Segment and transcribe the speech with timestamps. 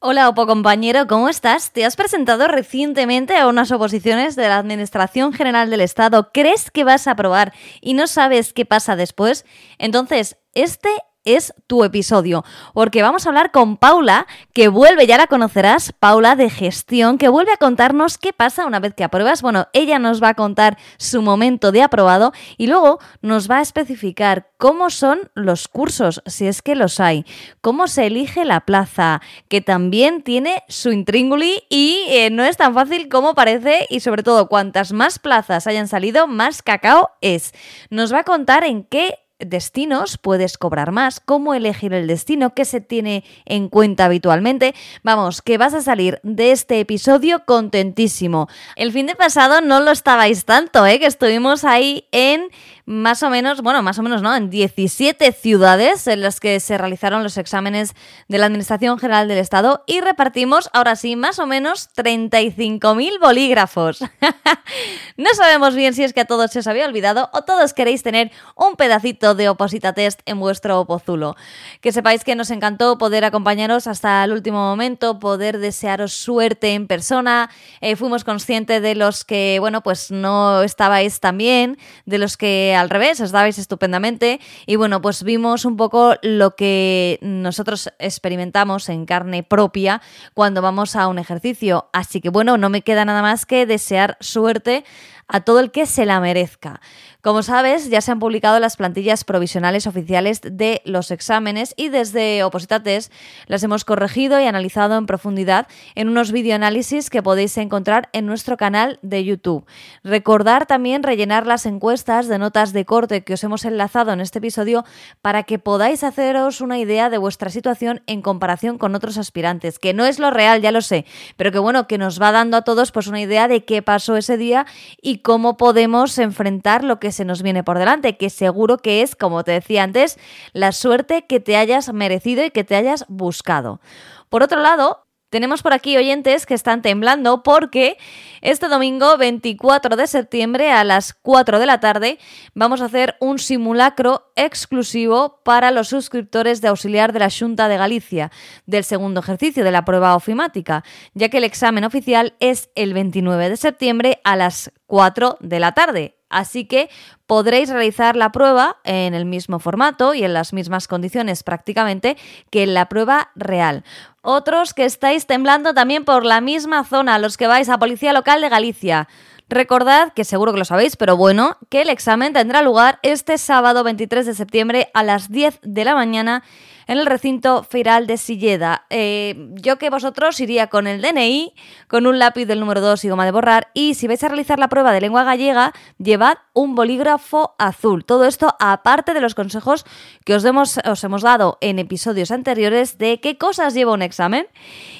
[0.00, 1.72] Hola Opo compañero, ¿cómo estás?
[1.72, 6.30] Te has presentado recientemente a unas oposiciones de la Administración General del Estado.
[6.32, 9.44] ¿Crees que vas a aprobar y no sabes qué pasa después?
[9.76, 10.88] Entonces, este
[11.36, 12.44] es tu episodio,
[12.74, 17.28] porque vamos a hablar con Paula, que vuelve, ya la conocerás, Paula de gestión, que
[17.28, 19.42] vuelve a contarnos qué pasa una vez que apruebas.
[19.42, 23.62] Bueno, ella nos va a contar su momento de aprobado y luego nos va a
[23.62, 27.24] especificar cómo son los cursos, si es que los hay,
[27.60, 32.74] cómo se elige la plaza, que también tiene su intrínguli y eh, no es tan
[32.74, 37.52] fácil como parece y sobre todo cuantas más plazas hayan salido, más cacao es.
[37.90, 42.64] Nos va a contar en qué destinos puedes cobrar más, cómo elegir el destino, qué
[42.64, 44.74] se tiene en cuenta habitualmente.
[45.02, 48.48] Vamos, que vas a salir de este episodio contentísimo.
[48.76, 50.98] El fin de pasado no lo estabais tanto, ¿eh?
[50.98, 52.48] que estuvimos ahí en
[52.88, 56.78] más o menos, bueno, más o menos no, en 17 ciudades en las que se
[56.78, 57.94] realizaron los exámenes
[58.28, 64.00] de la Administración General del Estado y repartimos, ahora sí, más o menos 35.000 bolígrafos.
[65.18, 68.02] no sabemos bien si es que a todos se os había olvidado o todos queréis
[68.02, 71.36] tener un pedacito de Oposita Test en vuestro Opozulo.
[71.80, 76.86] Que sepáis que nos encantó poder acompañaros hasta el último momento, poder desearos suerte en
[76.86, 77.50] persona.
[77.80, 82.74] Eh, fuimos conscientes de los que, bueno, pues no estabais tan bien, de los que
[82.76, 84.40] al revés, estabais estupendamente.
[84.66, 90.02] Y bueno, pues vimos un poco lo que nosotros experimentamos en carne propia
[90.34, 91.88] cuando vamos a un ejercicio.
[91.92, 94.84] Así que bueno, no me queda nada más que desear suerte
[95.28, 96.80] a todo el que se la merezca.
[97.20, 102.44] Como sabes, ya se han publicado las plantillas provisionales oficiales de los exámenes y desde
[102.44, 103.10] Opositates
[103.48, 105.66] las hemos corregido y analizado en profundidad
[105.96, 109.66] en unos videoanálisis que podéis encontrar en nuestro canal de YouTube.
[110.04, 114.38] Recordar también rellenar las encuestas de notas de corte que os hemos enlazado en este
[114.38, 114.84] episodio
[115.20, 119.92] para que podáis haceros una idea de vuestra situación en comparación con otros aspirantes, que
[119.92, 121.04] no es lo real, ya lo sé,
[121.36, 124.16] pero que bueno, que nos va dando a todos pues una idea de qué pasó
[124.16, 124.66] ese día
[125.02, 129.16] y cómo podemos enfrentar lo que se nos viene por delante, que seguro que es,
[129.16, 130.18] como te decía antes,
[130.52, 133.80] la suerte que te hayas merecido y que te hayas buscado.
[134.28, 137.98] Por otro lado, tenemos por aquí oyentes que están temblando porque
[138.40, 142.18] este domingo 24 de septiembre a las 4 de la tarde
[142.54, 147.76] vamos a hacer un simulacro exclusivo para los suscriptores de auxiliar de la Junta de
[147.76, 148.32] Galicia
[148.64, 150.82] del segundo ejercicio de la prueba ofimática,
[151.12, 155.72] ya que el examen oficial es el 29 de septiembre a las 4 de la
[155.72, 156.17] tarde.
[156.30, 156.90] Así que
[157.26, 162.16] podréis realizar la prueba en el mismo formato y en las mismas condiciones prácticamente
[162.50, 163.84] que en la prueba real.
[164.22, 168.40] Otros que estáis temblando también por la misma zona, los que vais a Policía Local
[168.40, 169.08] de Galicia.
[169.48, 173.82] Recordad, que seguro que lo sabéis, pero bueno, que el examen tendrá lugar este sábado
[173.82, 176.42] 23 de septiembre a las 10 de la mañana
[176.88, 178.86] en el recinto feiral de Silleda.
[178.90, 181.54] Eh, yo que vosotros iría con el DNI,
[181.86, 184.58] con un lápiz del número 2 y goma de borrar, y si vais a realizar
[184.58, 188.04] la prueba de lengua gallega, llevad un bolígrafo azul.
[188.04, 189.84] Todo esto aparte de los consejos
[190.24, 194.46] que os os hemos dado en episodios anteriores de qué cosas lleva un examen.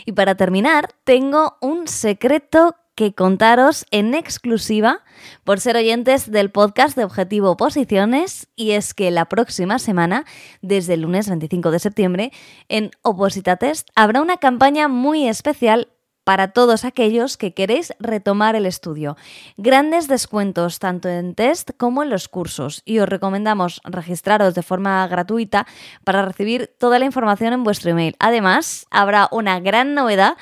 [0.04, 5.04] Y para terminar, tengo un secreto que contaros en exclusiva
[5.44, 10.24] por ser oyentes del podcast de Objetivo Oposiciones y es que la próxima semana,
[10.62, 12.32] desde el lunes 25 de septiembre,
[12.68, 15.92] en Oposita Test habrá una campaña muy especial
[16.28, 19.16] para todos aquellos que queréis retomar el estudio.
[19.56, 25.08] Grandes descuentos tanto en test como en los cursos y os recomendamos registraros de forma
[25.08, 25.66] gratuita
[26.04, 28.14] para recibir toda la información en vuestro email.
[28.18, 30.36] Además, habrá una gran novedad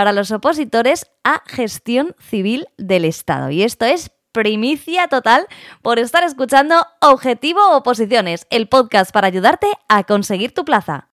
[0.00, 3.50] para los opositores a gestión civil del Estado.
[3.50, 5.46] Y esto es primicia total
[5.82, 11.09] por estar escuchando Objetivo Oposiciones, el podcast para ayudarte a conseguir tu plaza.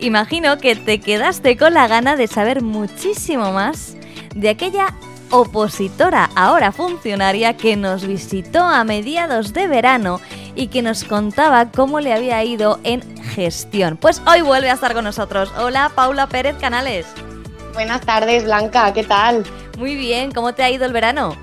[0.00, 3.96] Imagino que te quedaste con la gana de saber muchísimo más
[4.34, 4.94] de aquella
[5.30, 10.18] opositora, ahora funcionaria, que nos visitó a mediados de verano
[10.54, 13.98] y que nos contaba cómo le había ido en gestión.
[13.98, 15.52] Pues hoy vuelve a estar con nosotros.
[15.58, 17.06] Hola, Paula Pérez Canales.
[17.74, 19.44] Buenas tardes, Blanca, ¿qué tal?
[19.78, 21.36] Muy bien, ¿cómo te ha ido el verano?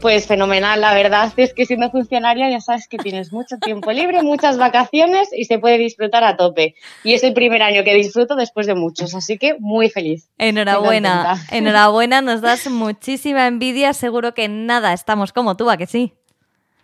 [0.00, 4.22] Pues fenomenal, la verdad es que siendo funcionaria ya sabes que tienes mucho tiempo libre,
[4.22, 6.74] muchas vacaciones y se puede disfrutar a tope.
[7.04, 10.30] Y es el primer año que disfruto después de muchos, así que muy feliz.
[10.38, 16.14] Enhorabuena, enhorabuena, nos das muchísima envidia, seguro que nada estamos como tú, ¿a que sí?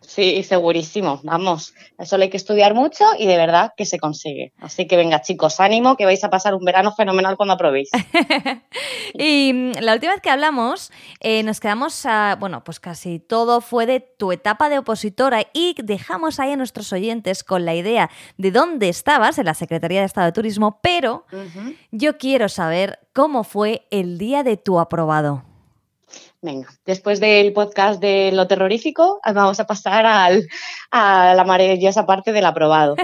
[0.06, 1.74] Sí, segurísimo, vamos.
[2.04, 4.52] Solo hay que estudiar mucho y de verdad que se consigue.
[4.60, 7.90] Así que venga, chicos, ánimo, que vais a pasar un verano fenomenal cuando aprobéis.
[9.14, 13.60] y mm, la última vez que hablamos, eh, nos quedamos a, bueno, pues casi todo
[13.60, 18.08] fue de tu etapa de opositora y dejamos ahí a nuestros oyentes con la idea
[18.36, 21.26] de dónde estabas en la Secretaría de Estado de Turismo, pero
[21.90, 25.45] yo quiero saber cómo fue el día de tu aprobado.
[26.40, 30.46] Venga, después del podcast de lo terrorífico, vamos a pasar al,
[30.90, 32.96] a la maravillosa parte del aprobado.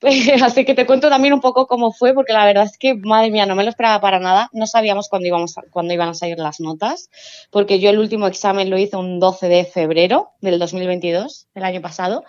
[0.42, 3.30] Así que te cuento también un poco cómo fue, porque la verdad es que, madre
[3.30, 4.48] mía, no me lo esperaba para nada.
[4.52, 7.10] No sabíamos cuándo, íbamos cuándo iban a salir las notas,
[7.50, 11.80] porque yo el último examen lo hice un 12 de febrero del 2022, el año
[11.80, 12.24] pasado,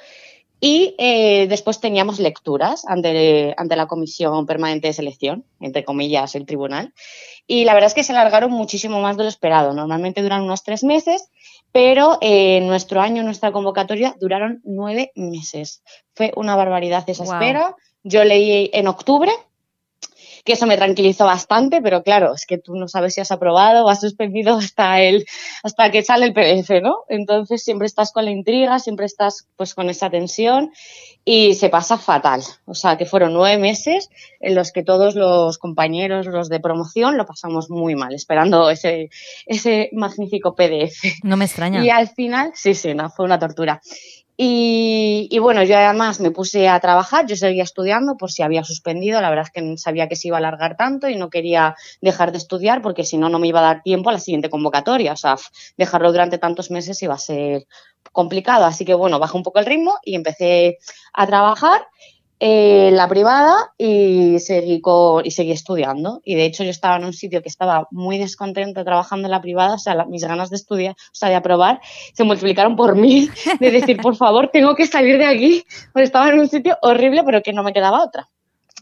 [0.60, 6.46] y eh, después teníamos lecturas ante, ante la Comisión Permanente de Selección, entre comillas, el
[6.46, 6.94] tribunal.
[7.48, 9.74] Y la verdad es que se alargaron muchísimo más de lo esperado.
[9.74, 11.30] Normalmente duran unos tres meses,
[11.72, 15.82] pero en nuestro año, nuestra convocatoria, duraron nueve meses.
[16.14, 17.76] Fue una barbaridad esa espera.
[18.04, 19.32] Yo leí en octubre
[20.44, 23.86] que eso me tranquilizó bastante, pero claro, es que tú no sabes si has aprobado
[23.86, 25.26] o has suspendido hasta el,
[25.64, 27.04] hasta que sale el PDF, ¿no?
[27.08, 30.72] Entonces siempre estás con la intriga, siempre estás pues con esa tensión
[31.26, 32.42] y se pasa fatal.
[32.66, 34.10] O sea, que fueron nueve meses
[34.40, 39.10] en los que todos los compañeros, los de promoción, lo pasamos muy mal, esperando ese,
[39.46, 41.04] ese magnífico PDF.
[41.24, 41.84] No me extraña.
[41.84, 43.82] Y al final, sí, sí, no, fue una tortura.
[44.42, 49.20] Y, bueno, yo además me puse a trabajar, yo seguía estudiando por si había suspendido,
[49.20, 52.32] la verdad es que sabía que se iba a alargar tanto y no quería dejar
[52.32, 55.12] de estudiar porque si no, no me iba a dar tiempo a la siguiente convocatoria,
[55.12, 55.36] o sea,
[55.76, 57.68] dejarlo durante tantos meses iba a ser
[58.14, 60.78] complicado, así que bueno, bajé un poco el ritmo y empecé
[61.12, 61.86] a trabajar
[62.40, 64.82] eh, la privada y seguí,
[65.24, 66.22] y seguí estudiando.
[66.24, 69.42] Y de hecho yo estaba en un sitio que estaba muy descontenta trabajando en la
[69.42, 71.82] privada, o sea, mis ganas de estudiar, o sea, de aprobar,
[72.14, 75.64] se multiplicaron por mil, de decir, por favor, tengo que salir de aquí,
[75.94, 78.30] porque estaba en un sitio horrible, pero que no me quedaba otra.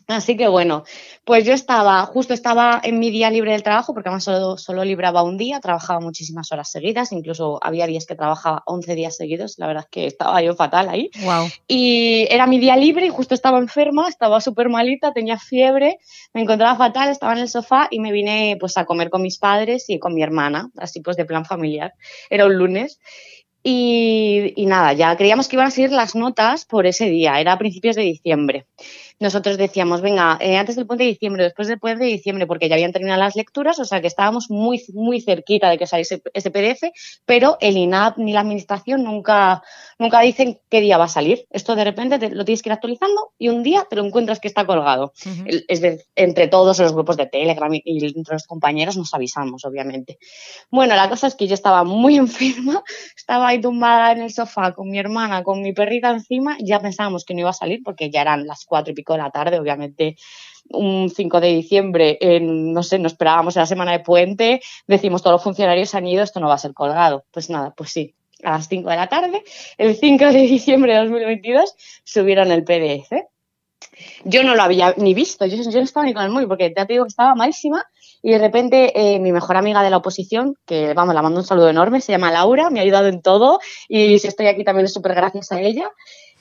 [0.08, 0.84] Así que bueno,
[1.26, 4.86] pues yo estaba, justo estaba en mi día libre del trabajo, porque además solo, solo
[4.86, 9.56] libraba un día, trabajaba muchísimas horas seguidas, incluso había días que trabajaba 11 días seguidos,
[9.58, 11.12] la verdad es que estaba yo fatal ahí.
[11.24, 11.48] Wow.
[11.68, 15.98] Y era mi día libre y justo estaba enferma, estaba súper malita, tenía fiebre,
[16.34, 19.38] me encontraba fatal, estaba en el sofá y me vine pues a comer con mis
[19.38, 21.94] padres y con mi hermana, así pues de plan familiar.
[22.30, 23.02] Era un lunes.
[23.70, 27.52] Y, y, nada, ya creíamos que iban a seguir las notas por ese día, era
[27.52, 28.66] a principios de diciembre
[29.20, 32.70] nosotros decíamos, venga, eh, antes del puente de diciembre, después del puente de diciembre, porque
[32.70, 36.22] ya habían terminado las lecturas, o sea que estábamos muy, muy cerquita de que saliese
[36.34, 36.92] ese PDF,
[37.26, 39.64] pero el INAP ni la administración nunca,
[39.98, 41.48] nunca dicen qué día va a salir.
[41.50, 44.40] Esto de repente te, lo tienes que ir actualizando y un día te lo encuentras
[44.40, 45.14] que está colgado.
[45.68, 49.66] Es de, entre todos los grupos de Telegram y, y, entre los compañeros nos avisamos,
[49.66, 50.20] obviamente.
[50.70, 52.84] Bueno, la cosa es que yo estaba muy enferma,
[53.16, 57.26] estaba ahí tumbada en el sofá con mi hermana, con mi perrita encima, ya pensábamos
[57.26, 59.60] que no iba a salir porque ya eran las cuatro y pico de la tarde,
[59.60, 60.16] obviamente
[60.70, 65.22] un 5 de diciembre, en, no sé, nos esperábamos en la semana de puente, decimos
[65.22, 67.26] todos los funcionarios han ido, esto no va a ser colgado.
[67.32, 69.44] Pues nada, pues sí, a las 5 de la tarde,
[69.78, 71.74] el 5 de diciembre de 2022,
[72.04, 73.12] subieron el PDF.
[74.26, 76.70] Yo no lo había ni visto, yo, yo no estaba ni con el móvil porque
[76.70, 77.86] te digo que estaba malísima
[78.28, 81.46] y de repente eh, mi mejor amiga de la oposición, que vamos, la mando un
[81.46, 84.86] saludo enorme, se llama Laura, me ha ayudado en todo y si estoy aquí también
[84.86, 85.90] es súper gracias a ella.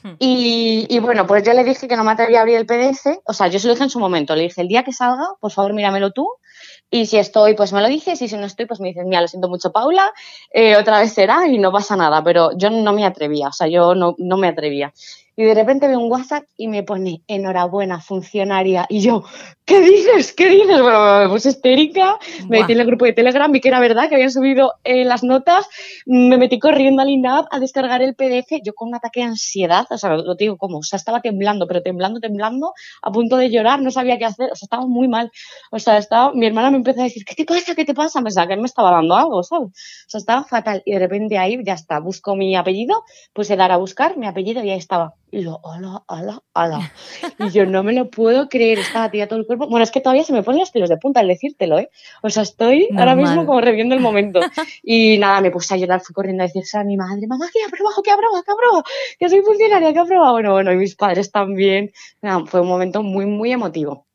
[0.03, 0.15] Hmm.
[0.19, 3.21] Y, y, bueno, pues yo le dije que no me atrevía a abrir el PDF,
[3.25, 5.28] o sea, yo se lo dije en su momento, le dije, el día que salga,
[5.40, 6.28] por favor, míramelo tú,
[6.90, 9.21] y si estoy, pues me lo dices, y si no estoy, pues me dices, mira,
[9.21, 10.12] lo siento mucho, Paula,
[10.52, 13.69] eh, otra vez será y no pasa nada, pero yo no me atrevía, o sea,
[13.69, 14.93] yo no, no me atrevía
[15.37, 18.87] y de repente veo un WhatsApp y me pone enhorabuena, funcionaria.
[18.88, 19.23] Y yo,
[19.66, 20.33] ¿qué dices?
[20.33, 20.81] ¿Qué dices?
[20.81, 24.09] Bueno, me puse histérica, me metí en el grupo de Telegram, vi que era verdad,
[24.09, 25.69] que habían subido eh, las notas,
[26.07, 29.87] me metí corriendo al INAP a descargar el PDF, yo con un ataque de ansiedad,
[29.90, 33.50] o sea, lo, digo como, o sea, estaba temblando, pero temblando, temblando, a punto de
[33.50, 35.31] llorar, no sabía qué hacer, o sea, estaba muy mal.
[35.71, 37.75] O sea, estaba, mi hermana me empezó a decir, ¿qué te pasa?
[37.75, 38.23] ¿Qué te pasa?
[38.23, 39.69] Pensaba que me estaba dando algo, ¿sabes?
[39.69, 40.83] O sea, estaba fatal.
[40.87, 43.02] Y de repente ahí, ya está, busco mi apellido,
[43.35, 46.93] puse dar a buscar mi apellido y ahí estaba y lo, hola, hola, hola.
[47.38, 49.69] Y yo no me lo puedo creer, estaba tía todo el cuerpo.
[49.69, 51.90] Bueno, es que todavía se me ponen los pelos de punta al decírtelo, ¿eh?
[52.23, 54.40] O sea, estoy ahora mismo como reviendo el momento.
[54.83, 57.62] Y nada, me puse a llorar, fui corriendo a decirse a mi madre, mamá, que
[57.62, 58.85] aprobado, que aprobado, que aprobado,
[59.19, 60.33] que soy funcionaria, que aprobado.
[60.33, 61.93] Bueno, bueno, y mis padres también.
[62.23, 64.07] Nada, fue un momento muy, muy emotivo.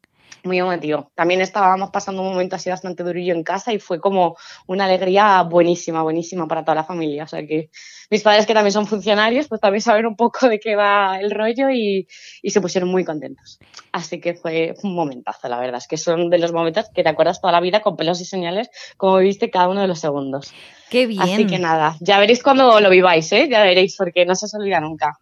[0.43, 1.11] Muy emotivo.
[1.15, 4.35] También estábamos pasando un momento así bastante durillo en casa y fue como
[4.67, 7.23] una alegría buenísima, buenísima para toda la familia.
[7.23, 7.69] O sea que
[8.09, 11.31] mis padres que también son funcionarios, pues también saben un poco de qué va el
[11.31, 12.07] rollo y,
[12.43, 13.59] se pusieron muy contentos.
[13.91, 15.77] Así que fue un momentazo, la verdad.
[15.77, 18.25] Es que son de los momentos que te acuerdas toda la vida con pelos y
[18.25, 20.53] señales, como viste cada uno de los segundos.
[20.89, 21.21] Qué bien.
[21.21, 23.47] Así que nada, ya veréis cuando lo viváis, ¿eh?
[23.49, 25.17] Ya veréis, porque no se os olvida nunca.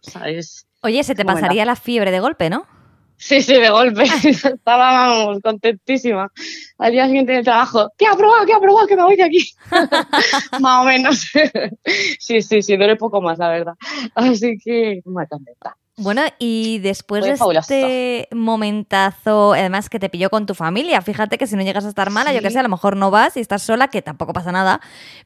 [0.82, 2.66] Oye, se te pasaría la fiebre de golpe, ¿no?
[3.20, 4.04] Sí, sí, de golpe.
[4.24, 6.32] Estábamos contentísima.
[6.78, 8.46] Al día siguiente del trabajo, ¿qué ha probado?
[8.46, 8.86] ¿Qué ha probado?
[8.86, 9.52] Que me voy de aquí.
[10.60, 11.30] Más o menos.
[12.18, 13.74] sí, sí, sí, duele poco más, la verdad.
[14.14, 15.76] Así que muy contenta.
[16.00, 21.46] Bueno, y después de este momentazo, además que te pilló con tu familia, fíjate que
[21.46, 23.40] si no llegas a estar mala, yo que sé, a lo mejor no vas y
[23.40, 24.80] estás sola, que tampoco pasa nada.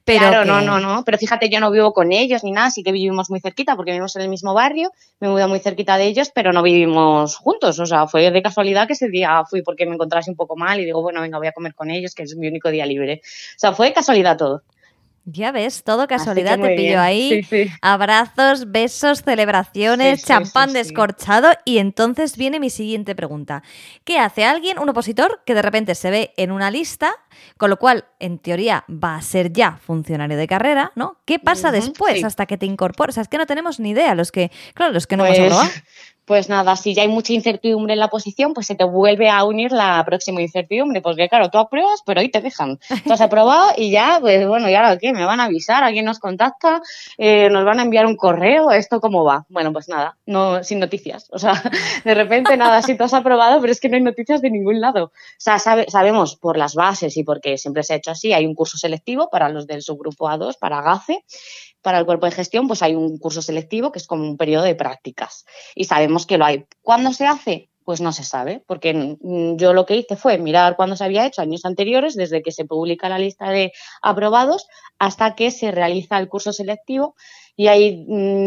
[0.05, 1.05] Pero claro, no, no, no.
[1.05, 3.93] Pero fíjate, yo no vivo con ellos ni nada, sí que vivimos muy cerquita porque
[3.93, 4.91] vivimos en el mismo barrio,
[5.21, 7.79] me mudado muy cerquita de ellos, pero no vivimos juntos.
[7.79, 10.81] O sea, fue de casualidad que ese día fui porque me encontrase un poco mal
[10.81, 13.21] y digo, bueno, venga, voy a comer con ellos, que es mi único día libre.
[13.23, 14.65] O sea, fue de casualidad todo.
[15.27, 17.47] Ya ves, todo casualidad te pillo ahí.
[17.81, 21.49] Abrazos, besos, celebraciones, champán descorchado.
[21.65, 23.63] Y entonces viene mi siguiente pregunta.
[24.05, 27.15] ¿Qué hace alguien, un opositor, que de repente se ve en una lista,
[27.57, 31.19] con lo cual, en teoría, va a ser ya funcionario de carrera, ¿no?
[31.25, 33.17] ¿Qué pasa después hasta que te incorporas?
[33.17, 35.71] es que no tenemos ni idea, los que, claro, los que no hemos hablado.
[36.25, 39.45] Pues, nada, si ya hay mucha incertidumbre en la posición, pues se te vuelve a
[39.45, 42.79] unir la próxima incertidumbre, porque claro, tú apruebas, pero ahí te dejan.
[43.05, 45.13] Tú has aprobado y ya, pues bueno, ¿y ahora qué?
[45.13, 45.85] ¿Me van a avisar?
[45.85, 46.81] ¿Alguien nos contacta?
[47.19, 48.71] Eh, ¿Nos van a enviar un correo?
[48.71, 49.45] ¿Esto cómo va?
[49.49, 51.29] Bueno, pues nada, no, sin noticias.
[51.31, 51.63] O sea,
[52.05, 54.81] de repente nada, si tú has aprobado, pero es que no hay noticias de ningún
[54.81, 55.07] lado.
[55.07, 58.55] O sea, sabemos por las bases y porque siempre se ha hecho así, hay un
[58.55, 61.25] curso selectivo para los del subgrupo A2, para GACE,
[61.85, 64.65] para el cuerpo de gestión, pues hay un curso selectivo que es como un periodo
[64.65, 66.65] de prácticas y sabemos que lo hay.
[66.81, 67.69] ¿Cuándo se hace?
[67.85, 71.43] Pues no se sabe, porque yo lo que hice fue mirar cuándo se había hecho
[71.43, 74.67] años anteriores, desde que se publica la lista de aprobados
[74.99, 77.15] hasta que se realiza el curso selectivo.
[77.57, 78.07] Y hay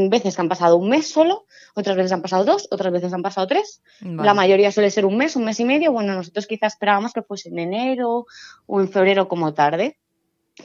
[0.10, 3.22] veces que han pasado un mes solo, otras veces han pasado dos, otras veces han
[3.22, 3.84] pasado tres.
[4.01, 5.91] La mayoría suele ser un mes, un mes y medio.
[5.91, 8.25] Bueno, nosotros quizás esperábamos que fuese en enero
[8.65, 10.00] o en febrero como tarde.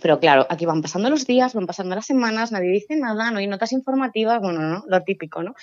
[0.00, 3.38] Pero claro, aquí van pasando los días, van pasando las semanas, nadie dice nada, no
[3.38, 5.54] hay notas informativas, bueno, no, lo típico, ¿no?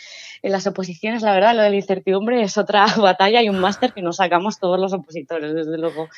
[0.44, 3.92] En las oposiciones, la verdad, lo de la incertidumbre es otra batalla y un máster
[3.94, 6.10] que nos sacamos todos los opositores, desde luego.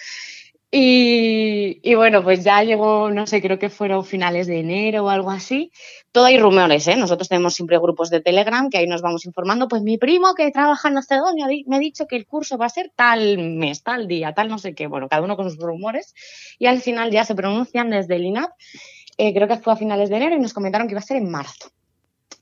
[0.73, 5.29] Y, bueno, pues ya llegó, no sé, creo que fueron finales de enero o algo
[5.29, 5.69] así.
[6.13, 6.95] Todo hay rumores, ¿eh?
[6.95, 9.67] Nosotros tenemos siempre grupos de Telegram que ahí nos vamos informando.
[9.67, 12.69] Pues mi primo que trabaja en Macedonia me ha dicho que el curso va a
[12.69, 14.87] ser tal mes, tal día, tal no sé qué.
[14.87, 16.13] Bueno, cada uno con sus rumores.
[16.57, 18.51] Y al final ya se pronuncian desde el INAP.
[19.17, 21.17] Eh, creo que fue a finales de enero y nos comentaron que iba a ser
[21.17, 21.69] en marzo.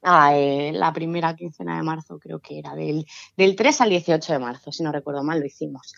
[0.04, 3.06] Ah, eh, la primera quincena de marzo creo que era, del,
[3.36, 5.94] del 3 al 18 de marzo, si no recuerdo mal, lo hicimos.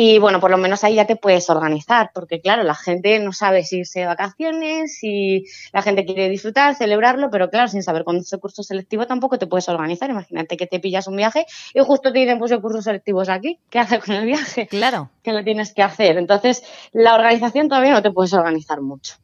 [0.00, 3.32] Y bueno, por lo menos ahí ya te puedes organizar, porque claro, la gente no
[3.32, 8.04] sabe si irse de vacaciones, si la gente quiere disfrutar, celebrarlo, pero claro, sin saber
[8.04, 10.08] cuándo es el curso selectivo tampoco te puedes organizar.
[10.08, 13.28] Imagínate que te pillas un viaje y justo te dicen, pues el curso selectivo es
[13.28, 14.68] aquí, ¿qué haces con el viaje?
[14.68, 15.10] Claro.
[15.24, 16.16] Que lo tienes que hacer.
[16.16, 16.62] Entonces,
[16.92, 19.16] la organización todavía no te puedes organizar mucho.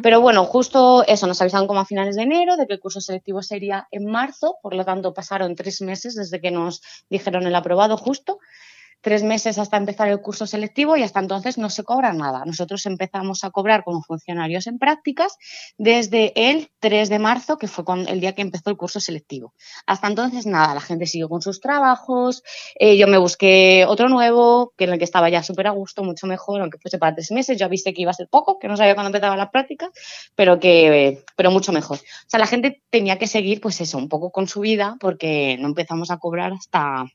[0.00, 3.00] Pero bueno, justo eso, nos avisaron como a finales de enero de que el curso
[3.00, 7.54] selectivo sería en marzo, por lo tanto pasaron tres meses desde que nos dijeron el
[7.54, 8.38] aprobado justo
[9.00, 12.44] tres meses hasta empezar el curso selectivo y hasta entonces no se cobra nada.
[12.44, 15.36] Nosotros empezamos a cobrar como funcionarios en prácticas
[15.78, 19.54] desde el 3 de marzo, que fue el día que empezó el curso selectivo.
[19.86, 22.42] Hasta entonces nada, la gente siguió con sus trabajos,
[22.78, 26.04] eh, yo me busqué otro nuevo, que en el que estaba ya súper a gusto,
[26.04, 28.68] mucho mejor, aunque fuese para tres meses, yo avisé que iba a ser poco, que
[28.68, 29.90] no sabía cuándo empezaba las prácticas,
[30.34, 31.98] pero que pero mucho mejor.
[31.98, 35.56] O sea, la gente tenía que seguir pues eso, un poco con su vida, porque
[35.60, 37.06] no empezamos a cobrar hasta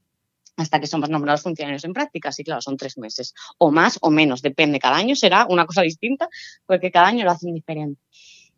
[0.57, 2.39] hasta que somos nombrados funcionarios en prácticas.
[2.39, 4.79] Y claro, son tres meses, o más o menos, depende.
[4.79, 6.29] Cada año será una cosa distinta,
[6.65, 8.01] porque cada año lo hacen diferente.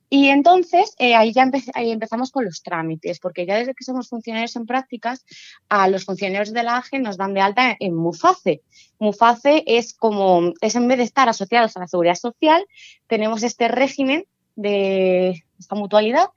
[0.09, 4.55] Y entonces eh, ahí ya empezamos con los trámites, porque ya desde que somos funcionarios
[4.55, 5.25] en prácticas,
[5.67, 8.61] a los funcionarios de la AGE nos dan de alta en MUFACE.
[8.99, 12.65] MUFACE es como, es en vez de estar asociados a la seguridad social,
[13.07, 14.25] tenemos este régimen
[14.55, 16.29] de esta mutualidad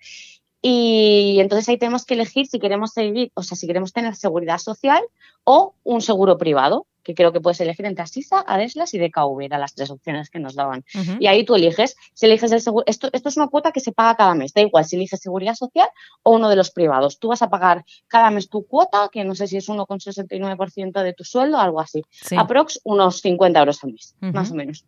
[0.62, 4.58] y entonces ahí tenemos que elegir si queremos seguir, o sea, si queremos tener seguridad
[4.58, 5.02] social
[5.44, 9.60] o un seguro privado, que creo que puedes elegir entre Asisa, Adeslas y DKV, eran
[9.60, 10.84] las tres opciones que nos daban.
[11.18, 13.92] Y ahí tú eliges, si eliges el seguro, esto, esto es una cuota que se
[13.92, 15.88] paga cada mes, da igual si eliges seguridad social
[16.22, 17.18] o uno de los privados.
[17.18, 21.12] Tú vas a pagar cada mes tu cuota, que no sé si es 1,69% de
[21.14, 22.02] tu sueldo, algo así.
[22.36, 24.84] Aprox unos 50 euros al mes, más o menos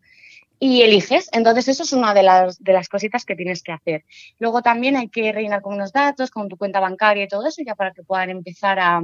[0.59, 1.29] y eliges.
[1.31, 4.05] Entonces, eso es una de las, de las cositas que tienes que hacer.
[4.39, 7.61] Luego también hay que rellenar con unos datos, con tu cuenta bancaria y todo eso,
[7.65, 9.01] ya para que puedan empezar a,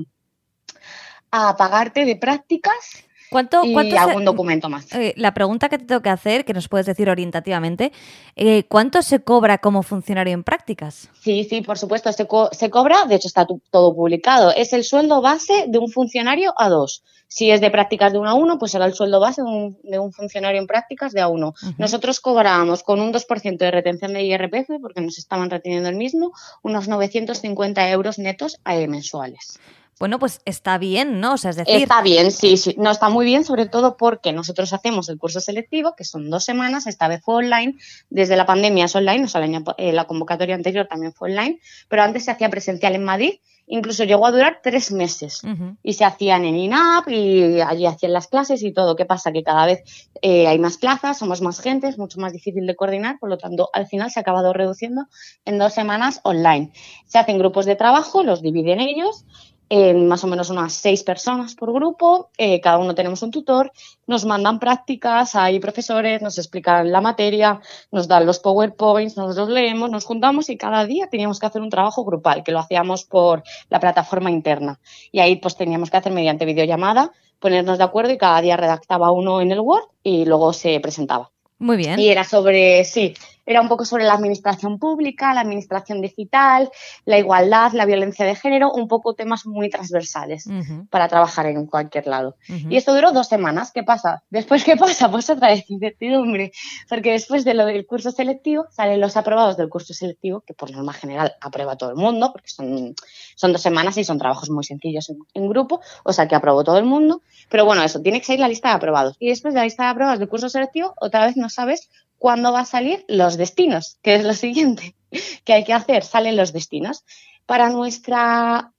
[1.31, 3.03] a pagarte de prácticas.
[3.29, 4.91] ¿Cuánto, y se- algún documento más.
[4.95, 7.91] Eh, la pregunta que te tengo que hacer, que nos puedes decir orientativamente,
[8.35, 11.09] eh, ¿cuánto se cobra como funcionario en prácticas?
[11.21, 14.83] Sí, sí, por supuesto, se, co- se cobra, de hecho está todo publicado, es el
[14.83, 17.03] sueldo base de un funcionario a dos.
[17.31, 19.77] Si es de prácticas de uno a uno, pues será el sueldo base de un,
[19.83, 21.49] de un funcionario en prácticas de a uno.
[21.61, 21.73] Ujú.
[21.77, 26.31] Nosotros cobrábamos con un 2% de retención de IRPF, porque nos estaban reteniendo el mismo,
[26.63, 29.59] unos 950 euros netos eh, mensuales.
[29.99, 31.33] Bueno, pues está bien, ¿no?
[31.33, 32.73] O sea, es decir, Está bien, sí, sí.
[32.77, 36.45] No está muy bien, sobre todo porque nosotros hacemos el curso selectivo, que son dos
[36.45, 37.75] semanas, esta vez fue online,
[38.09, 39.45] desde la pandemia es online, o sea,
[39.77, 43.33] eh, la convocatoria anterior también fue online, pero antes se hacía presencial en Madrid,
[43.67, 45.41] incluso llegó a durar tres meses.
[45.83, 48.95] Y se hacían en INAP y allí hacían las clases y todo.
[48.95, 49.33] ¿Qué pasa?
[49.33, 49.83] Que cada vez
[50.21, 53.37] eh, hay más plazas, somos más gente, es mucho más difícil de coordinar, por lo
[53.37, 55.07] tanto, al final se ha acabado reduciendo
[55.43, 56.71] en dos semanas online.
[57.05, 59.25] Se hacen grupos de trabajo, los dividen ellos
[59.69, 63.71] en más o menos unas seis personas por grupo, eh, cada uno tenemos un tutor,
[64.07, 67.61] nos mandan prácticas, hay profesores, nos explican la materia,
[67.91, 71.61] nos dan los PowerPoints, nos los leemos, nos juntamos y cada día teníamos que hacer
[71.61, 74.79] un trabajo grupal, que lo hacíamos por la plataforma interna.
[75.11, 79.11] Y ahí pues teníamos que hacer mediante videollamada, ponernos de acuerdo y cada día redactaba
[79.11, 81.29] uno en el Word y luego se presentaba.
[81.59, 81.99] muy bien.
[81.99, 83.13] Y era sobre, sí,
[83.45, 86.69] era un poco sobre la administración pública, la administración digital,
[87.05, 90.45] la igualdad, la violencia de género, un poco temas muy transversales
[90.89, 92.35] para trabajar en cualquier lado.
[92.47, 92.69] ujú.
[92.69, 93.71] Y esto duró dos semanas.
[93.71, 94.23] ¿Qué pasa?
[94.29, 95.09] Después, ¿qué pasa?
[95.11, 96.51] Pues otra vez incertidumbre.
[96.87, 100.71] Porque después de lo del curso selectivo, salen los aprobados del curso selectivo, que por
[100.71, 102.95] norma general aprueba todo el mundo, porque son,
[103.35, 106.63] son dos semanas y son trabajos muy sencillos en, en grupo, o sea que aprobó
[106.63, 107.21] todo el mundo.
[107.49, 109.15] Pero bueno, eso, tiene que salir la lista de aprobados.
[109.19, 112.51] Y después de la lista de aprobados del curso selectivo, otra vez no sabes cuándo
[112.51, 114.93] va a salir los destinos, que es lo siguiente
[115.43, 116.03] que hay que hacer.
[116.03, 117.03] Salen los destinos.
[117.45, 118.71] Para nuestra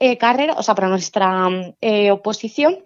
[0.00, 1.48] eh, carrera, o sea, para nuestra
[1.80, 2.78] eh, oposición,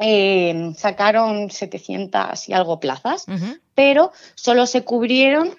[0.00, 3.26] eh, sacaron 700 y algo plazas,
[3.74, 5.54] pero solo se cubrieron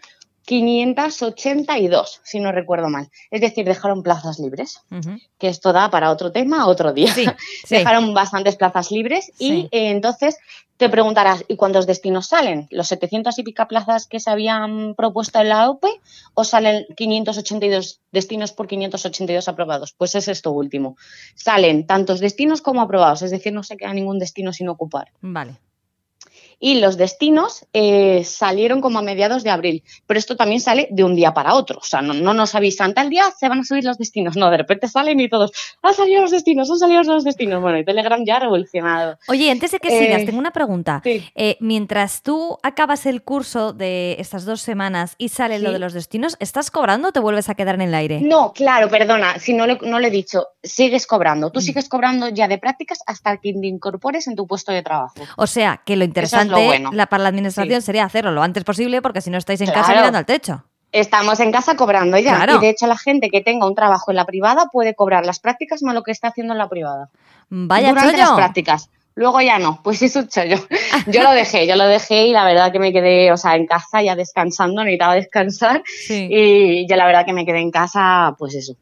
[0.45, 3.09] 582, si no recuerdo mal.
[3.31, 4.81] Es decir, dejaron plazas libres,
[5.37, 7.13] que esto da para otro tema, otro día.
[7.13, 7.25] Sí,
[7.65, 7.75] sí.
[7.77, 10.37] Dejaron bastantes plazas libres y eh, entonces
[10.77, 12.67] te preguntarás, ¿y cuántos destinos salen?
[12.71, 16.01] ¿Los 700 y pica plazas que se habían propuesto en la OPE
[16.33, 19.93] o salen 582 destinos por 582 aprobados?
[19.93, 20.97] Pues es esto último.
[21.35, 25.11] Salen tantos destinos como aprobados, es decir, no se queda ningún destino sin ocupar.
[25.21, 25.57] Vale.
[26.59, 31.03] Y los destinos eh, salieron como a mediados de abril, pero esto también sale de
[31.03, 31.79] un día para otro.
[31.79, 34.35] O sea, no, no nos avisan tal día se van a subir los destinos.
[34.37, 37.61] No, de repente salen y todos, han salido los destinos, han salido los destinos.
[37.61, 39.17] Bueno, y Telegram ya ha revolucionado.
[39.27, 41.01] Oye, antes de que Eh, sigas, tengo una pregunta.
[41.03, 41.23] sí.
[41.35, 45.93] Eh, mientras tú acabas el curso de estas dos semanas y sale lo de los
[45.93, 48.21] destinos, ¿estás cobrando o te vuelves a quedar en el aire?
[48.21, 51.51] No, claro, perdona, si no, le- no le he dicho, sigues cobrando.
[51.51, 51.63] Tú Mm.
[51.63, 55.15] sigues cobrando ya de prácticas hasta que te incorpores en tu puesto de trabajo.
[55.37, 56.91] O sea, que lo interesante bueno.
[56.93, 59.93] la, para la administración sería hacerlo lo antes posible porque si no estáis en casa
[59.93, 60.63] mirando al techo.
[60.91, 62.35] Estamos en casa cobrando ya.
[62.35, 62.57] Claro.
[62.57, 65.39] Y de hecho, la gente que tenga un trabajo en la privada puede cobrar las
[65.39, 67.09] prácticas más lo que está haciendo en la privada.
[67.49, 68.35] Vaya durante las chollo.
[68.37, 68.89] prácticas.
[69.15, 70.57] Luego ya no, pues es un chollo.
[71.07, 73.65] Yo lo dejé, yo lo dejé y la verdad que me quedé, o sea, en
[73.67, 76.27] casa ya descansando, necesitaba descansar Sí.
[76.31, 78.73] y yo la verdad que me quedé en casa, pues eso.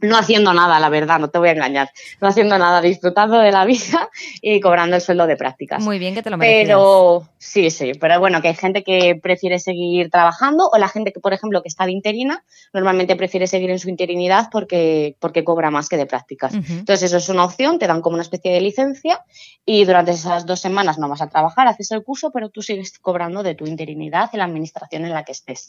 [0.00, 1.90] No haciendo nada, la verdad, no te voy a engañar.
[2.20, 4.08] No haciendo nada, disfrutando de la vida
[4.42, 5.82] y cobrando el sueldo de prácticas.
[5.82, 6.66] Muy bien que te lo merecías.
[6.66, 11.12] Pero sí, sí, pero bueno, que hay gente que prefiere seguir trabajando o la gente
[11.12, 15.44] que, por ejemplo, que está de interina, normalmente prefiere seguir en su interinidad porque, porque
[15.44, 16.54] cobra más que de prácticas.
[16.54, 19.24] Entonces eso es una opción, te dan como una especie de licencia
[19.64, 22.98] y durante esas dos semanas no vas a trabajar, haces el curso, pero tú sigues
[22.98, 25.68] cobrando de tu interinidad en la administración en la que estés.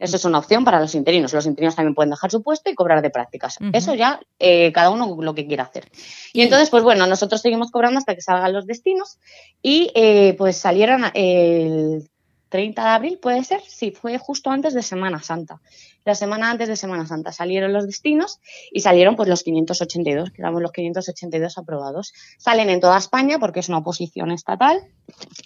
[0.00, 1.32] Eso es una opción para los interinos.
[1.32, 3.27] Los interinos también pueden dejar su puesto y cobrar de prácticas.
[3.72, 5.88] Eso ya eh, cada uno lo que quiera hacer.
[6.32, 9.18] Y, Y- entonces, pues bueno, nosotros seguimos cobrando hasta que salgan los destinos
[9.62, 12.08] y eh, pues salieron el
[12.48, 15.60] 30 de abril, puede ser, sí, fue justo antes de Semana Santa.
[16.04, 18.38] La semana antes de Semana Santa salieron los destinos
[18.72, 22.14] y salieron pues los 582, que éramos los 582 aprobados.
[22.38, 24.80] Salen en toda España porque es una oposición estatal.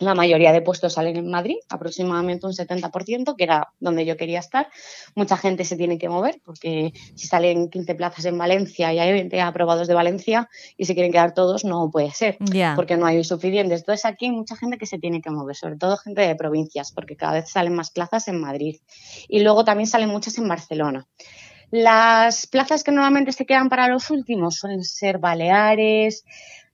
[0.01, 4.40] La mayoría de puestos salen en Madrid, aproximadamente un 70%, que era donde yo quería
[4.40, 4.68] estar.
[5.14, 9.12] Mucha gente se tiene que mover porque si salen 15 plazas en Valencia y hay
[9.12, 12.38] 20 aprobados de Valencia y se quieren quedar todos, no puede ser
[12.75, 13.81] porque no hay suficientes.
[13.81, 16.90] Entonces aquí hay mucha gente que se tiene que mover, sobre todo gente de provincias,
[16.92, 18.81] porque cada vez salen más plazas en Madrid.
[19.29, 21.07] Y luego también salen muchas en Barcelona.
[21.70, 26.25] Las plazas que normalmente se quedan para los últimos suelen ser Baleares,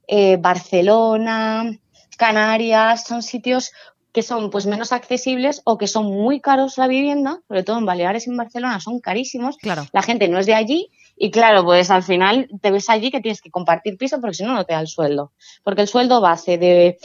[0.08, 1.78] eh, Barcelona,
[2.18, 3.72] Canarias, son sitios
[4.12, 7.86] que son pues menos accesibles o que son muy caros la vivienda, sobre todo en
[7.86, 9.86] Baleares y en Barcelona son carísimos Claro.
[9.92, 13.20] la gente no es de allí Y claro, pues al final te ves allí que
[13.20, 15.32] tienes que compartir piso porque si no, no te da el sueldo.
[15.64, 16.98] Porque el sueldo base de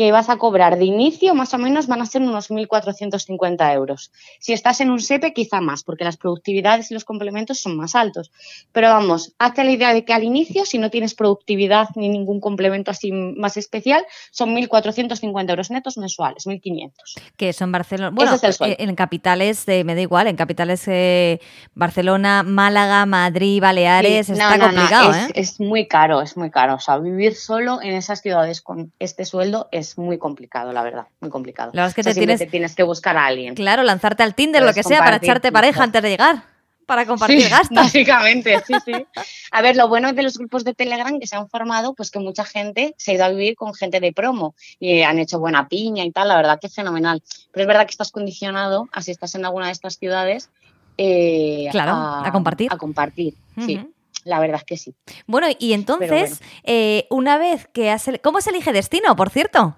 [0.00, 4.10] que vas a cobrar de inicio más o menos van a ser unos 1.450 euros.
[4.38, 7.94] Si estás en un SEPE, quizá más, porque las productividades y los complementos son más
[7.94, 8.30] altos.
[8.72, 12.40] Pero vamos, hazte la idea de que al inicio, si no tienes productividad ni ningún
[12.40, 16.92] complemento así más especial, son 1.450 euros netos mensuales, 1.500.
[17.36, 18.08] Que son Barcelona.
[18.14, 21.40] Bueno, eh, en capitales, me da igual, en capitales eh,
[21.74, 25.10] Barcelona, Málaga, Madrid, Baleares, está complicado.
[25.10, 25.32] es, ¿eh?
[25.34, 26.76] es muy caro, es muy caro.
[26.76, 31.06] O sea, vivir solo en esas ciudades con este sueldo es muy complicado, la verdad,
[31.20, 31.70] muy complicado.
[31.74, 32.50] La verdad es que te, tienes...
[32.50, 33.54] tienes que buscar a alguien.
[33.54, 36.50] Claro, lanzarte al Tinder, lo que sea, para echarte pareja antes de llegar
[36.90, 37.76] para compartir gastos.
[37.76, 38.92] Básicamente, sí, sí.
[39.52, 42.18] A ver, lo bueno de los grupos de Telegram que se han formado, pues que
[42.18, 45.68] mucha gente se ha ido a vivir con gente de promo y han hecho buena
[45.68, 47.22] piña y tal, la verdad que es fenomenal.
[47.52, 50.50] Pero es verdad que estás condicionado, así estás en alguna de estas ciudades,
[50.98, 52.72] eh, claro, a, compartir.
[52.72, 53.80] A compartir, sí.
[54.24, 54.94] La verdad es que sí.
[55.26, 58.10] Bueno, y entonces, eh, una vez que has...
[58.22, 59.76] ¿Cómo se elige destino, por cierto?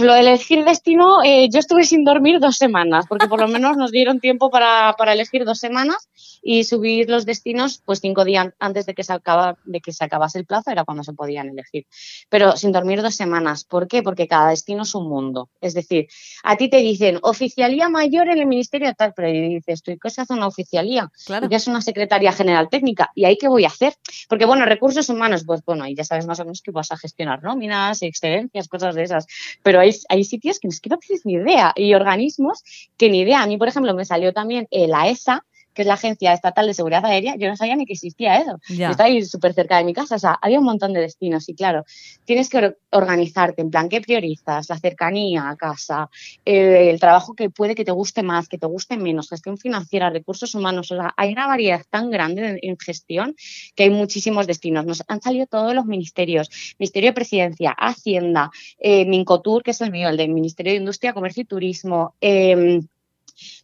[0.00, 3.76] Lo de elegir destino, eh, yo estuve sin dormir dos semanas, porque por lo menos
[3.76, 6.08] nos dieron tiempo para, para, elegir dos semanas
[6.50, 10.02] y subir los destinos, pues cinco días antes de que, se acaba, de que se
[10.02, 11.86] acabase el plazo, era cuando se podían elegir.
[12.30, 13.64] Pero sin dormir dos semanas.
[13.64, 14.02] ¿Por qué?
[14.02, 15.50] Porque cada destino es un mundo.
[15.60, 16.08] Es decir,
[16.44, 20.22] a ti te dicen oficialía mayor en el ministerio tal, pero dices, ¿tú qué se
[20.22, 21.12] hace una oficialía?
[21.26, 21.48] Claro.
[21.50, 23.10] es una secretaria general técnica.
[23.14, 23.92] ¿Y ahí qué voy a hacer?
[24.26, 26.96] Porque, bueno, recursos humanos, pues bueno, ahí ya sabes más o menos que vas a
[26.96, 29.26] gestionar nóminas, excedencias, cosas de esas.
[29.62, 32.64] Pero hay, hay sitios que, es que no tienes ni idea y organismos
[32.96, 33.42] que ni idea.
[33.42, 35.44] A mí, por ejemplo, me salió también la ESA,
[35.78, 38.58] que es la Agencia Estatal de Seguridad Aérea, yo no sabía ni que existía eso.
[38.68, 41.54] Está ahí súper cerca de mi casa, o sea, había un montón de destinos y
[41.54, 41.84] claro,
[42.24, 44.68] tienes que organizarte en plan, ¿qué priorizas?
[44.68, 46.10] La cercanía a casa,
[46.44, 50.10] eh, el trabajo que puede que te guste más, que te guste menos, gestión financiera,
[50.10, 53.36] recursos humanos, o sea, hay una variedad tan grande en, gestión
[53.76, 54.84] que hay muchísimos destinos.
[54.84, 59.92] Nos han salido todos los ministerios, Ministerio de Presidencia, Hacienda, eh, Mincotur, que es el
[59.92, 62.80] mío, el del Ministerio de Industria, Comercio y Turismo, eh,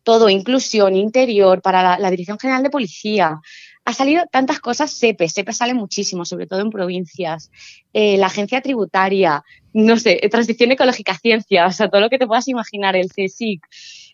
[0.02, 3.40] todo, inclusión, interior, para la, Dirección General de Policía.
[3.84, 7.50] Ha salido tantas cosas, SEPE, SEPE sale muchísimo, sobre todo en provincias,
[7.92, 12.26] eh, la agencia tributaria, no sé, transición ecológica, ciencia, o sea, todo lo que te
[12.26, 13.66] puedas imaginar, el CSIC,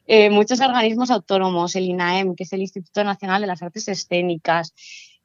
[0.06, 4.74] eh, muchos organismos autónomos, el INAEM, que es el Instituto Nacional de las Artes Escénicas,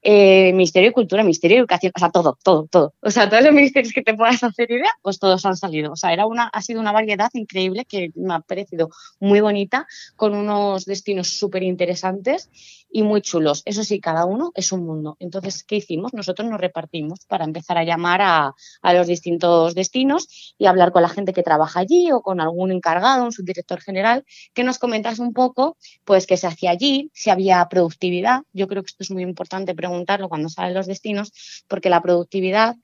[0.07, 2.93] eh, Ministerio de Cultura, Ministerio de Educación, o sea, todo, todo, todo.
[3.01, 5.91] O sea, todos los ministerios que te puedas hacer idea, pues todos han salido.
[5.93, 8.89] O sea, era una, ha sido una variedad increíble que me ha parecido
[9.19, 12.51] muy bonita, con unos destinos súper interesantes
[12.95, 13.61] y muy chulos.
[13.65, 15.17] Eso sí, cada uno es un mundo.
[15.19, 16.13] Entonces, ¿qué hicimos?
[16.13, 21.01] Nosotros nos repartimos para empezar a llamar a, a los distintos destinos y hablar con
[21.01, 25.19] la gente que trabaja allí o con algún encargado, un subdirector general, que nos comentas
[25.19, 28.43] un poco, pues, qué se hacía allí, si había productividad.
[28.53, 31.31] Yo creo que esto es muy importante preguntar preguntarlo cuando salen los destinos,
[31.67, 32.75] porque la productividad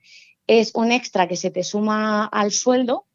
[0.46, 3.06] es un extra que se te suma al sueldo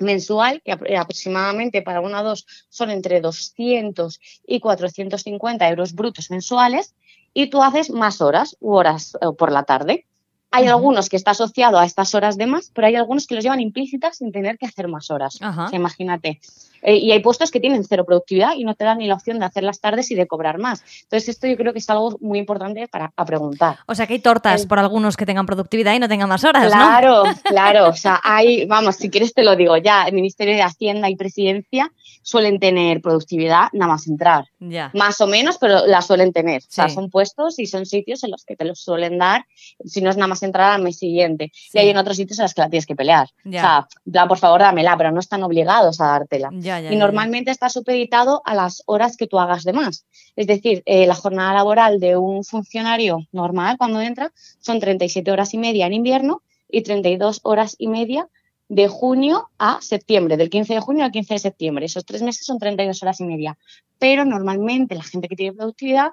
[0.00, 6.94] mensual, que aproximadamente para una o dos son entre 200 y 450 euros brutos mensuales,
[7.32, 10.06] y tú haces más horas u horas eh, por la tarde.
[10.52, 13.44] Hay algunos que está asociado a estas horas de más, pero hay algunos que los
[13.44, 15.38] llevan implícitas sin tener que hacer más horas.
[15.72, 16.40] imagínate.
[16.82, 19.38] Eh, y hay puestos que tienen cero productividad y no te dan ni la opción
[19.38, 20.82] de hacer las tardes y de cobrar más.
[21.02, 23.78] Entonces, esto yo creo que es algo muy importante para preguntar.
[23.86, 26.66] O sea, que hay tortas por algunos que tengan productividad y no tengan más horas,
[26.66, 27.32] claro, ¿no?
[27.32, 27.88] Claro, claro.
[27.88, 31.16] O sea, hay, vamos, si quieres te lo digo ya, el Ministerio de Hacienda y
[31.16, 34.44] Presidencia suelen tener productividad nada más entrar.
[34.58, 34.90] Ya.
[34.94, 36.62] Más o menos, pero la suelen tener.
[36.62, 39.44] O sea, son puestos y son sitios en los que te los suelen dar,
[39.84, 41.52] si no es nada más entrar al mes siguiente.
[41.72, 43.28] Y hay en otros sitios en los que la tienes que pelear.
[43.46, 43.86] O sea,
[44.28, 46.50] por favor, dámela, pero no están obligados a dártela
[46.90, 50.06] y normalmente está supeditado a las horas que tú hagas de más.
[50.36, 55.54] Es decir, eh, la jornada laboral de un funcionario normal cuando entra son 37 horas
[55.54, 58.28] y media en invierno y 32 horas y media
[58.68, 61.86] de junio a septiembre, del 15 de junio al 15 de septiembre.
[61.86, 63.58] Esos tres meses son 32 horas y media.
[63.98, 66.10] Pero normalmente la gente que tiene productividad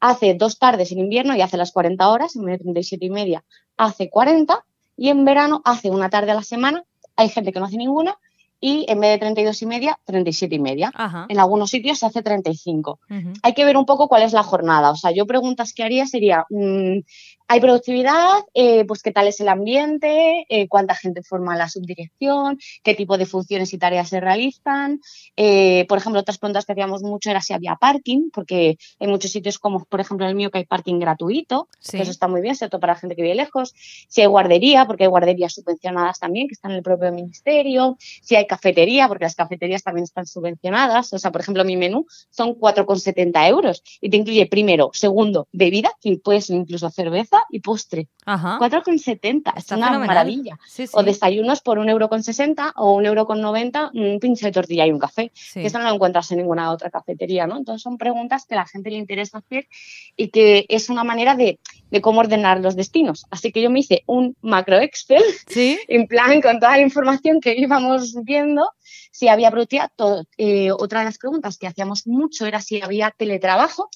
[0.00, 3.10] hace dos tardes en invierno y hace las 40 horas, en vez de 37 y
[3.10, 3.44] media
[3.80, 4.64] hace 40
[4.96, 6.84] y en verano hace una tarde a la semana.
[7.16, 8.18] Hay gente que no hace ninguna
[8.60, 10.92] y en vez de 32 y media, 37 y media.
[11.28, 13.00] En algunos sitios se hace 35.
[13.42, 14.90] Hay que ver un poco cuál es la jornada.
[14.90, 16.98] O sea, yo preguntas que haría sería, mm,
[17.52, 22.60] hay productividad, eh, pues qué tal es el ambiente, eh, cuánta gente forma la subdirección,
[22.84, 25.00] qué tipo de funciones y tareas se realizan.
[25.36, 29.32] Eh, por ejemplo, otras preguntas que hacíamos mucho era si había parking, porque hay muchos
[29.32, 32.54] sitios como, por ejemplo, el mío que hay parking gratuito, que eso está muy bien,
[32.54, 33.74] sobre todo para gente que vive lejos.
[34.08, 37.96] Si hay guardería, porque hay guarderías subvencionadas también, que están en el propio ministerio.
[37.98, 41.12] Si hay cafetería, porque las cafeterías también están subvencionadas.
[41.12, 45.90] O sea, por ejemplo, mi menú son 4,70 euros y te incluye primero, segundo, bebida,
[46.00, 48.08] que puedes incluso cerveza y postre.
[48.24, 48.58] Ajá.
[48.58, 50.58] 4,70, es una maravilla.
[50.92, 54.52] O desayunos por un euro con 60 o un euro con 90, un pinche de
[54.52, 55.32] tortilla y un café.
[55.54, 57.56] Que eso no lo encuentras en ninguna otra cafetería, ¿no?
[57.56, 59.66] Entonces son preguntas que a la gente le interesa hacer
[60.16, 61.58] y que es una manera de,
[62.00, 63.26] cómo ordenar los destinos.
[63.30, 65.22] Así que yo me hice un macro Excel,
[65.88, 68.70] en plan con toda la información que íbamos viendo,
[69.10, 69.90] si había productividad.
[70.36, 73.88] Eh, otra de las preguntas que hacíamos mucho era si había teletrabajo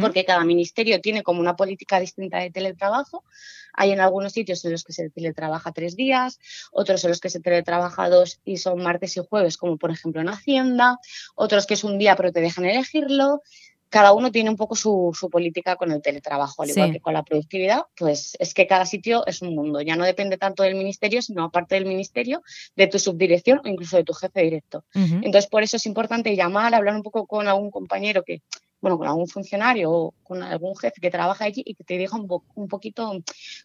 [0.00, 3.24] porque cada ministerio tiene como una política distinta de teletrabajo.
[3.72, 6.38] Hay en algunos sitios en los que se teletrabaja tres días,
[6.70, 10.20] otros en los que se teletrabaja dos y son martes y jueves, como por ejemplo
[10.20, 10.98] en Hacienda,
[11.34, 13.42] otros que es un día pero te dejan elegirlo.
[13.88, 17.22] Cada uno tiene un poco su, política con el teletrabajo, al igual que con la
[17.22, 19.80] productividad, pues es que cada sitio es un mundo.
[19.82, 22.42] Ya no depende tanto del ministerio, sino aparte del ministerio,
[22.74, 24.84] de tu subdirección o incluso de tu jefe directo.
[24.94, 28.42] Entonces, por eso es importante llamar, hablar un poco con algún compañero que
[28.84, 32.18] bueno, con algún funcionario o con algún jefe que trabaja allí y que te diga
[32.18, 33.12] un, poquito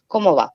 [0.06, 0.54] cómo va.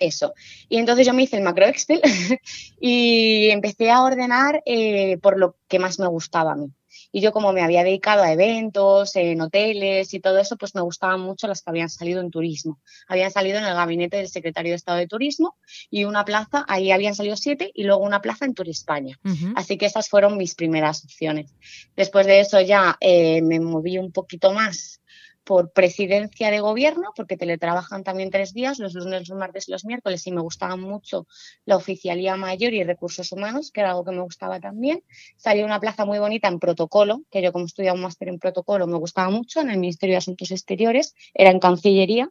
[0.00, 0.34] Eso.
[0.68, 2.00] Y entonces yo me hice el macro Excel
[2.80, 6.72] y empecé a ordenar eh, por lo que más me gustaba a mí.
[7.12, 10.80] Y yo como me había dedicado a eventos, en hoteles y todo eso, pues me
[10.80, 12.80] gustaban mucho las que habían salido en turismo.
[13.08, 15.56] Habían salido en el gabinete del secretario de Estado de Turismo
[15.90, 19.18] y una plaza, ahí habían salido siete y luego una plaza en Turispaña.
[19.54, 21.54] Así que esas fueron mis primeras opciones.
[21.96, 25.00] Después de eso ya eh, me moví un poquito más
[25.46, 29.84] por presidencia de gobierno, porque teletrabajan también tres días, los lunes, los martes y los
[29.84, 31.28] miércoles, y me gustaba mucho
[31.64, 35.04] la oficialía mayor y recursos humanos, que era algo que me gustaba también.
[35.36, 38.88] Salió una plaza muy bonita en protocolo, que yo como estudiaba un máster en protocolo
[38.88, 42.28] me gustaba mucho, en el Ministerio de Asuntos Exteriores, era en Cancillería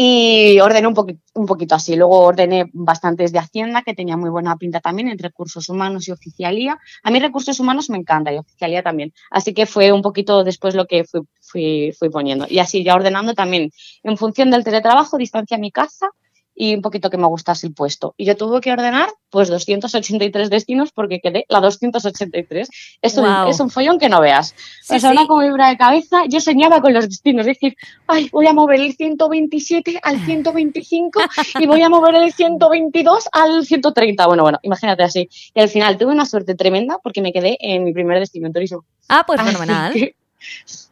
[0.00, 1.96] y ordené un, un poquito así.
[1.96, 6.12] Luego ordené bastantes de Hacienda, que tenía muy buena pinta también, entre recursos humanos y
[6.12, 6.78] oficialía.
[7.02, 9.12] A mí recursos humanos me encanta y oficialía también.
[9.28, 12.46] Así que fue un poquito después lo que fui, fui, fui poniendo.
[12.48, 13.72] Y así ya ordenando también
[14.04, 16.10] en función del teletrabajo, distancia a mi casa
[16.60, 18.14] y un poquito que me gustase el puesto.
[18.16, 22.68] Y yo tuve que ordenar pues 283 destinos porque quedé la 283.
[23.00, 24.56] Es, un, es un follón que no veas.
[24.82, 27.76] Sí, o sea, una como vibra de cabeza, yo soñaba con los destinos, es decir,
[28.08, 31.20] ay, voy a mover el 127 al 125
[31.60, 34.26] y voy a mover el 122 al 130.
[34.26, 35.28] Bueno, bueno, imagínate así.
[35.54, 38.52] Y al final tuve una suerte tremenda porque me quedé en mi primer destino en
[38.52, 38.84] turismo.
[39.08, 39.94] Ah, pues fenomenal.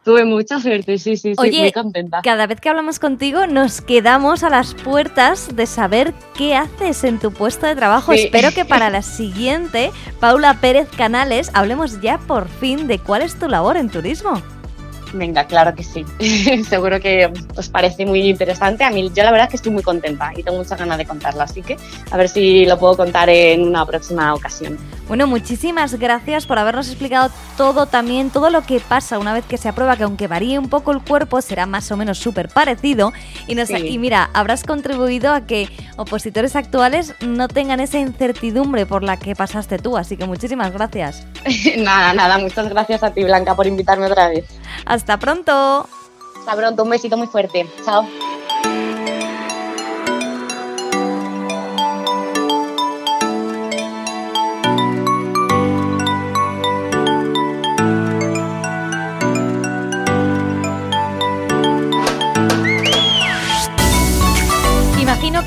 [0.03, 2.21] Tuve mucha suerte, sí, sí, sí, muy contenta.
[2.21, 7.19] Cada vez que hablamos contigo nos quedamos a las puertas de saber qué haces en
[7.19, 8.13] tu puesto de trabajo.
[8.13, 13.37] Espero que para la siguiente, Paula Pérez Canales, hablemos ya por fin de cuál es
[13.37, 14.41] tu labor en turismo.
[15.13, 16.05] Venga, claro que sí.
[16.69, 18.83] Seguro que os parece muy interesante.
[18.83, 21.05] A mí, yo la verdad es que estoy muy contenta y tengo muchas ganas de
[21.05, 21.77] contarla, así que
[22.11, 24.77] a ver si lo puedo contar en una próxima ocasión.
[25.07, 29.57] Bueno, muchísimas gracias por habernos explicado todo también, todo lo que pasa una vez que
[29.57, 33.13] se aprueba, que aunque varíe un poco el cuerpo, será más o menos súper parecido.
[33.47, 39.03] Y, nos, y mira, habrás contribuido a que opositores actuales no tengan esa incertidumbre por
[39.03, 41.25] la que pasaste tú, así que muchísimas gracias.
[41.77, 44.45] nada, nada, muchas gracias a ti, Blanca, por invitarme otra vez.
[44.85, 45.87] Hasta pronto.
[46.39, 47.65] Hasta pronto, un besito muy fuerte.
[47.85, 48.05] Chao.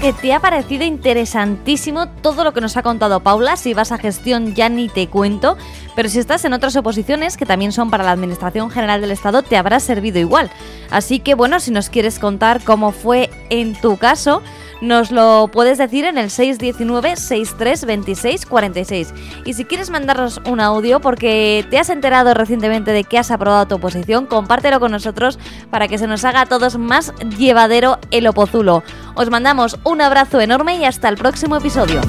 [0.01, 3.59] Que te ha parecido interesantísimo todo lo que nos ha contado Paula.
[3.59, 5.59] Si vas a gestión ya ni te cuento,
[5.95, 9.43] pero si estás en otras oposiciones que también son para la Administración General del Estado,
[9.43, 10.51] te habrá servido igual.
[10.91, 14.43] Así que bueno, si nos quieres contar cómo fue en tu caso,
[14.81, 19.15] nos lo puedes decir en el 619 6326 46.
[19.45, 23.67] Y si quieres mandarnos un audio porque te has enterado recientemente de que has aprobado
[23.67, 25.39] tu oposición, compártelo con nosotros
[25.71, 28.83] para que se nos haga a todos más llevadero el opozulo.
[29.15, 32.01] Os mandamos un abrazo enorme y hasta el próximo episodio.